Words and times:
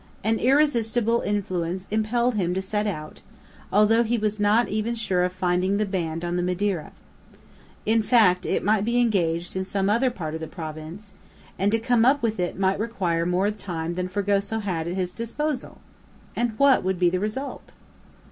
An 0.23 0.39
irresistible 0.39 1.21
influence 1.21 1.85
impelled 1.91 2.33
him 2.33 2.55
to 2.55 2.61
set 2.63 2.87
out, 2.87 3.21
although 3.71 4.01
he 4.01 4.17
was 4.17 4.39
not 4.39 4.67
even 4.67 4.95
sure 4.95 5.23
of 5.23 5.31
finding 5.31 5.77
the 5.77 5.85
band 5.85 6.25
on 6.25 6.37
the 6.37 6.41
Madeira. 6.41 6.91
In 7.85 8.01
fact, 8.01 8.43
it 8.47 8.63
might 8.63 8.83
be 8.83 8.99
engaged 8.99 9.55
in 9.55 9.63
some 9.63 9.91
other 9.91 10.09
part 10.09 10.33
of 10.33 10.39
the 10.39 10.47
province, 10.47 11.13
and 11.59 11.71
to 11.71 11.77
come 11.77 12.03
up 12.03 12.23
with 12.23 12.39
it 12.39 12.57
might 12.57 12.79
require 12.79 13.27
more 13.27 13.51
time 13.51 13.93
than 13.93 14.07
Fragoso 14.07 14.57
had 14.57 14.87
at 14.87 14.95
his 14.95 15.13
disposal! 15.13 15.77
And 16.35 16.57
what 16.57 16.83
would 16.83 16.97
be 16.97 17.11
the 17.11 17.19
result? 17.19 17.71